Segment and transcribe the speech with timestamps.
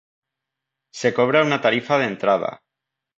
[1.01, 2.63] Se cobra una tarifa de entrada.